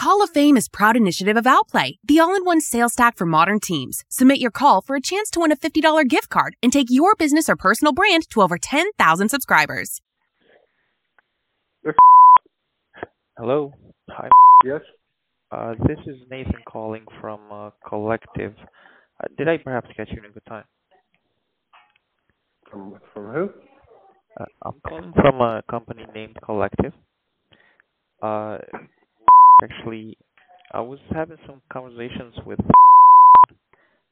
Call 0.00 0.22
of 0.22 0.30
Fame 0.30 0.56
is 0.56 0.66
proud 0.66 0.96
initiative 0.96 1.36
of 1.36 1.46
Outplay, 1.46 1.98
the 2.02 2.20
all-in-one 2.20 2.62
sales 2.62 2.94
stack 2.94 3.18
for 3.18 3.26
modern 3.26 3.60
teams. 3.60 4.02
Submit 4.08 4.40
your 4.40 4.50
call 4.50 4.80
for 4.80 4.96
a 4.96 5.00
chance 5.02 5.28
to 5.28 5.40
win 5.40 5.52
a 5.52 5.56
$50 5.56 6.08
gift 6.08 6.30
card 6.30 6.56
and 6.62 6.72
take 6.72 6.86
your 6.88 7.14
business 7.14 7.50
or 7.50 7.54
personal 7.54 7.92
brand 7.92 8.26
to 8.30 8.40
over 8.40 8.56
10,000 8.56 9.28
subscribers. 9.28 10.00
Hello. 13.36 13.74
Hi. 14.08 14.30
Yes. 14.64 14.80
Uh, 15.52 15.74
this 15.86 15.98
is 16.06 16.16
Nathan 16.30 16.62
calling 16.66 17.04
from 17.20 17.40
uh, 17.52 17.68
Collective. 17.86 18.54
Uh, 19.22 19.26
did 19.36 19.48
I 19.48 19.58
perhaps 19.58 19.90
catch 19.98 20.08
you 20.12 20.20
in 20.20 20.30
a 20.30 20.32
good 20.32 20.46
time? 20.48 20.64
From 22.70 22.94
from 23.12 23.34
who? 23.34 23.50
Uh, 24.40 24.44
I'm 24.64 24.80
calling 24.88 25.12
from 25.12 25.42
a 25.42 25.62
company 25.70 26.06
named 26.14 26.38
Collective. 26.42 26.94
Actually, 29.62 30.16
I 30.72 30.80
was 30.80 30.98
having 31.12 31.36
some 31.46 31.60
conversations 31.72 32.34
with 32.46 32.58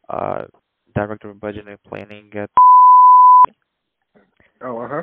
uh, 0.08 0.44
Director 0.94 1.30
of 1.30 1.40
Budget 1.40 1.66
and 1.66 1.78
Planning 1.84 2.30
at. 2.34 2.50
Oh, 4.62 4.78
uh 4.80 4.88
huh. 4.88 5.02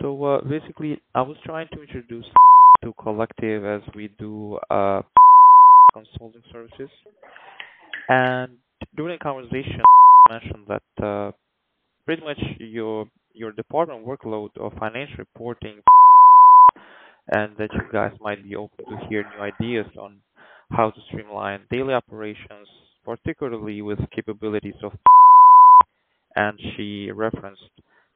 So 0.00 0.24
uh, 0.24 0.40
basically, 0.42 1.00
I 1.14 1.22
was 1.22 1.36
trying 1.44 1.68
to 1.72 1.82
introduce 1.82 2.26
to 2.82 2.92
Collective 3.00 3.64
as 3.64 3.82
we 3.94 4.10
do 4.18 4.58
uh, 4.70 5.02
consulting 5.94 6.42
services, 6.52 6.90
and 8.08 8.52
during 8.96 9.16
the 9.18 9.22
conversation, 9.22 9.80
I 10.28 10.32
mentioned 10.34 10.66
that 10.68 11.04
uh, 11.04 11.32
pretty 12.04 12.22
much 12.22 12.40
your 12.58 13.06
your 13.32 13.52
department 13.52 14.06
workload 14.06 14.50
of 14.58 14.72
financial 14.78 15.16
reporting 15.18 15.80
and 17.28 17.56
that 17.58 17.72
you 17.72 17.82
guys 17.92 18.12
might 18.20 18.42
be 18.42 18.56
open 18.56 18.84
to 18.84 19.06
hear 19.08 19.24
new 19.36 19.42
ideas 19.42 19.86
on 19.98 20.20
how 20.70 20.90
to 20.90 21.00
streamline 21.08 21.60
daily 21.70 21.94
operations, 21.94 22.68
particularly 23.04 23.82
with 23.82 23.98
capabilities 24.14 24.74
of 24.82 24.92
and 26.36 26.58
she 26.76 27.10
referenced 27.10 27.62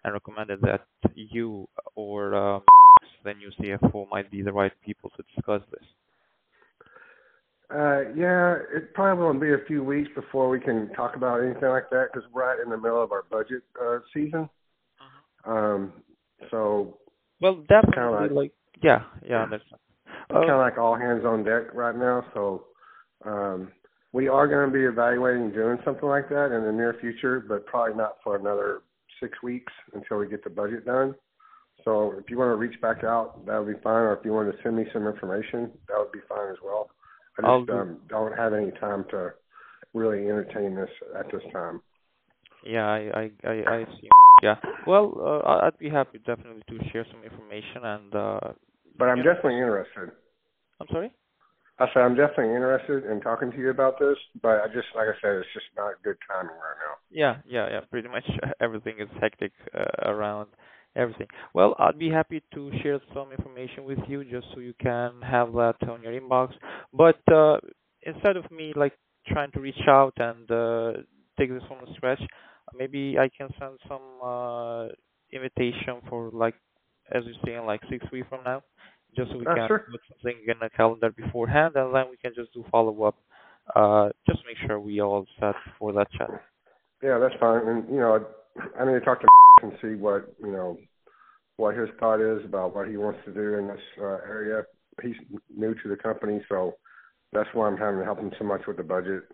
and 0.04 0.12
recommended 0.14 0.60
that 0.62 0.82
you 1.14 1.68
or 1.94 2.34
um, 2.34 2.62
the 3.24 3.34
new 3.34 3.50
CFO 3.60 4.08
might 4.10 4.30
be 4.30 4.42
the 4.42 4.52
right 4.52 4.72
people 4.84 5.10
to 5.16 5.22
discuss 5.34 5.62
this. 5.70 5.84
Uh, 7.72 8.00
yeah, 8.16 8.56
it 8.74 8.92
probably 8.94 9.22
won't 9.22 9.40
be 9.40 9.52
a 9.52 9.64
few 9.68 9.84
weeks 9.84 10.08
before 10.16 10.48
we 10.48 10.58
can 10.58 10.88
talk 10.94 11.14
about 11.14 11.40
anything 11.40 11.68
like 11.68 11.88
that 11.90 12.08
because 12.12 12.28
we're 12.32 12.48
right 12.48 12.58
in 12.64 12.68
the 12.70 12.76
middle 12.76 13.00
of 13.02 13.12
our 13.12 13.22
budget 13.30 13.62
uh, 13.80 13.98
season. 14.12 14.48
Um, 15.44 15.92
so 16.50 16.98
Well, 17.40 17.64
definitely, 17.68 18.28
like- 18.28 18.30
like, 18.32 18.52
yeah, 18.82 19.02
yeah, 19.26 19.46
that's 19.50 19.62
it's 20.30 20.38
kind 20.38 20.50
of 20.50 20.58
like 20.58 20.78
all 20.78 20.96
hands 20.96 21.24
on 21.24 21.44
deck 21.44 21.74
right 21.74 21.96
now. 21.96 22.24
So 22.34 22.64
um, 23.24 23.72
we 24.12 24.28
are 24.28 24.46
going 24.46 24.70
to 24.70 24.72
be 24.72 24.84
evaluating 24.84 25.52
doing 25.52 25.78
something 25.84 26.08
like 26.08 26.28
that 26.28 26.54
in 26.56 26.64
the 26.64 26.72
near 26.72 26.96
future, 27.00 27.44
but 27.46 27.66
probably 27.66 27.96
not 27.96 28.16
for 28.22 28.36
another 28.36 28.82
six 29.20 29.42
weeks 29.42 29.72
until 29.92 30.18
we 30.18 30.28
get 30.28 30.44
the 30.44 30.50
budget 30.50 30.84
done. 30.84 31.14
So 31.84 32.14
if 32.18 32.30
you 32.30 32.38
want 32.38 32.50
to 32.50 32.56
reach 32.56 32.80
back 32.80 33.04
out, 33.04 33.44
that 33.46 33.58
would 33.58 33.74
be 33.74 33.80
fine. 33.82 33.94
Or 33.94 34.16
if 34.16 34.24
you 34.24 34.32
want 34.32 34.52
to 34.52 34.62
send 34.62 34.76
me 34.76 34.84
some 34.92 35.06
information, 35.06 35.70
that 35.88 35.98
would 35.98 36.12
be 36.12 36.20
fine 36.28 36.50
as 36.50 36.58
well. 36.64 36.90
I 37.38 37.58
just 37.58 37.70
um, 37.70 37.98
don't 38.08 38.36
have 38.36 38.52
any 38.52 38.70
time 38.72 39.04
to 39.10 39.30
really 39.94 40.26
entertain 40.26 40.74
this 40.74 40.90
at 41.18 41.26
this 41.32 41.42
time. 41.52 41.80
Yeah, 42.64 42.86
I 42.86 43.30
I 43.44 43.48
I, 43.48 43.74
I 43.76 43.84
see. 44.00 44.08
Yeah. 44.42 44.56
Well, 44.86 45.42
uh, 45.46 45.66
I'd 45.66 45.78
be 45.78 45.88
happy 45.88 46.18
definitely 46.18 46.62
to 46.68 46.90
share 46.90 47.06
some 47.10 47.22
information 47.24 47.84
and 47.84 48.14
uh 48.14 48.40
But 49.00 49.08
I'm 49.08 49.18
Yeah. 49.24 49.32
definitely 49.34 49.58
interested. 49.58 50.12
I'm 50.80 50.86
sorry? 50.92 51.12
I 51.80 51.86
said 51.94 52.02
I'm 52.02 52.14
definitely 52.14 52.54
interested 52.54 53.06
in 53.10 53.20
talking 53.22 53.50
to 53.50 53.58
you 53.58 53.70
about 53.70 53.98
this, 53.98 54.18
but 54.42 54.60
I 54.60 54.66
just 54.68 54.88
like 54.94 55.08
I 55.08 55.16
said, 55.22 55.36
it's 55.40 55.48
just 55.54 55.66
not 55.76 55.94
good 56.04 56.16
timing 56.28 56.52
right 56.54 56.78
now. 56.84 56.94
Yeah, 57.10 57.36
yeah, 57.48 57.68
yeah. 57.70 57.80
Pretty 57.90 58.08
much 58.08 58.24
everything 58.60 59.00
is 59.00 59.08
hectic 59.20 59.52
uh, 59.74 60.10
around 60.10 60.48
everything. 60.94 61.28
Well, 61.54 61.74
I'd 61.78 61.98
be 61.98 62.10
happy 62.10 62.42
to 62.54 62.70
share 62.82 63.00
some 63.14 63.32
information 63.32 63.84
with 63.84 63.98
you 64.08 64.24
just 64.24 64.46
so 64.52 64.60
you 64.60 64.74
can 64.80 65.22
have 65.22 65.52
that 65.54 65.76
on 65.88 66.02
your 66.02 66.12
inbox. 66.20 66.52
But 66.92 67.20
uh 67.32 67.58
instead 68.02 68.36
of 68.36 68.50
me 68.50 68.72
like 68.76 68.92
trying 69.28 69.52
to 69.52 69.60
reach 69.60 69.80
out 69.88 70.12
and 70.18 70.50
uh 70.50 70.92
take 71.38 71.50
this 71.50 71.62
from 71.68 71.78
the 71.86 71.94
scratch, 71.94 72.20
maybe 72.76 73.16
I 73.18 73.28
can 73.36 73.48
send 73.58 73.78
some 73.88 74.02
uh 74.22 74.88
invitation 75.32 76.02
for 76.08 76.30
like 76.32 76.54
as 77.12 77.24
you 77.26 77.34
say 77.44 77.54
in 77.54 77.66
like 77.66 77.80
six 77.90 78.04
weeks 78.12 78.28
from 78.28 78.44
now. 78.44 78.62
Just 79.16 79.30
so 79.32 79.38
we 79.38 79.46
Uh, 79.46 79.54
can 79.54 79.68
sure. 79.68 79.78
put 79.90 80.00
something 80.08 80.38
in 80.46 80.54
the 80.60 80.70
calendar 80.70 81.10
beforehand 81.10 81.74
and 81.76 81.94
then 81.94 82.06
we 82.10 82.16
can 82.16 82.32
just 82.34 82.52
do 82.52 82.64
follow 82.70 83.02
up. 83.04 83.16
Uh 83.74 84.08
just 84.26 84.40
make 84.46 84.56
sure 84.66 84.80
we 84.80 85.00
all 85.00 85.26
set 85.38 85.54
for 85.78 85.92
that 85.92 86.10
chat. 86.12 86.30
Yeah, 87.02 87.18
that's 87.18 87.34
fine. 87.40 87.66
And 87.66 87.88
you 87.88 88.00
know, 88.00 88.18
I, 88.58 88.82
I 88.82 88.86
need 88.86 88.98
to 88.98 89.04
talk 89.04 89.20
to 89.20 89.26
him 89.26 89.70
and 89.70 89.72
see 89.82 90.00
what 90.00 90.32
you 90.40 90.52
know 90.52 90.78
what 91.56 91.76
his 91.76 91.88
thought 91.98 92.20
is 92.20 92.44
about 92.44 92.74
what 92.74 92.88
he 92.88 92.96
wants 92.96 93.20
to 93.26 93.32
do 93.34 93.54
in 93.54 93.68
this 93.68 93.80
uh, 94.00 94.18
area. 94.26 94.64
He's 95.02 95.16
new 95.54 95.74
to 95.74 95.88
the 95.88 95.96
company, 95.96 96.40
so 96.48 96.74
that's 97.32 97.48
why 97.52 97.68
I'm 97.68 97.76
having 97.76 98.00
to 98.00 98.04
help 98.04 98.18
him 98.18 98.32
so 98.38 98.44
much 98.44 98.62
with 98.66 98.76
the 98.78 98.82
budget. 98.82 99.24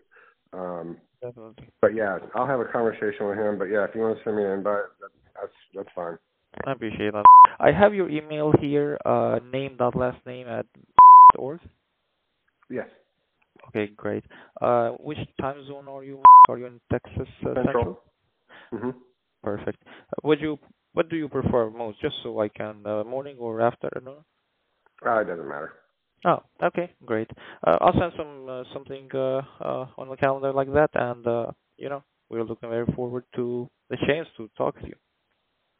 Um, 0.52 0.98
Definitely. 1.22 1.68
but 1.80 1.94
yeah, 1.94 2.18
I'll 2.34 2.46
have 2.46 2.60
a 2.60 2.64
conversation 2.66 3.26
with 3.26 3.38
him. 3.38 3.58
But 3.58 3.66
yeah, 3.66 3.84
if 3.84 3.94
you 3.94 4.00
want 4.02 4.18
to 4.18 4.24
send 4.24 4.36
me 4.36 4.44
an 4.44 4.50
invite, 4.50 4.84
that, 5.00 5.10
that's 5.40 5.52
that's 5.74 5.88
fine. 5.94 6.18
I 6.64 6.72
appreciate 6.72 7.12
that. 7.12 7.24
I 7.58 7.72
have 7.72 7.94
your 7.94 8.08
email 8.08 8.52
here, 8.60 8.98
uh, 9.04 9.38
name 9.52 9.76
dot 9.76 9.96
last 9.96 10.24
name 10.26 10.46
at 10.48 10.66
org. 11.36 11.60
Yes, 12.70 12.88
Okay, 13.68 13.88
great. 13.96 14.24
Uh, 14.60 14.90
which 15.00 15.18
time 15.40 15.64
zone 15.66 15.88
are 15.88 16.04
you? 16.04 16.22
Are 16.48 16.58
you 16.58 16.66
in 16.66 16.80
Texas 16.90 17.28
uh, 17.44 17.54
Central. 17.54 18.00
hmm 18.72 18.90
Perfect. 19.42 19.78
Uh, 19.86 20.20
would 20.24 20.40
you? 20.40 20.58
What 20.92 21.08
do 21.08 21.16
you 21.16 21.28
prefer 21.28 21.70
most? 21.70 22.00
Just 22.00 22.16
so 22.22 22.40
I 22.40 22.48
can 22.48 22.86
uh, 22.86 23.04
morning 23.04 23.36
or 23.38 23.60
afternoon. 23.60 24.24
Uh, 25.04 25.20
it 25.20 25.24
doesn't 25.26 25.48
matter. 25.48 25.72
Oh, 26.24 26.38
okay, 26.62 26.92
great. 27.04 27.30
Uh, 27.66 27.76
I'll 27.80 27.92
send 27.92 28.12
some 28.16 28.48
uh, 28.48 28.64
something 28.72 29.08
uh, 29.14 29.42
uh, 29.60 29.86
on 29.98 30.08
the 30.08 30.16
calendar 30.16 30.52
like 30.52 30.72
that, 30.72 30.90
and 30.94 31.26
uh, 31.26 31.46
you 31.76 31.88
know 31.88 32.02
we're 32.30 32.44
looking 32.44 32.70
very 32.70 32.86
forward 32.94 33.24
to 33.36 33.68
the 33.90 33.96
chance 34.06 34.28
to 34.36 34.48
talk 34.56 34.78
to 34.80 34.86
you. 34.86 34.94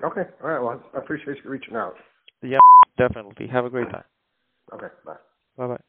Okay. 0.04 0.22
All 0.42 0.48
right. 0.50 0.60
Well, 0.60 0.82
I 0.94 0.98
appreciate 0.98 1.38
you 1.42 1.50
reaching 1.50 1.76
out. 1.76 1.94
Yeah, 2.42 2.58
definitely. 2.98 3.46
Have 3.48 3.64
a 3.64 3.70
great 3.70 3.90
time. 3.90 4.04
Okay. 4.74 4.88
Bye. 5.04 5.14
Bye 5.56 5.66
bye. 5.68 5.80